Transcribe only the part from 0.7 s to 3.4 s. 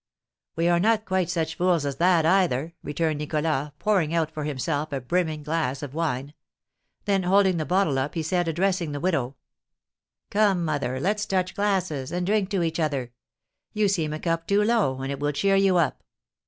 not quite such fools as that either," returned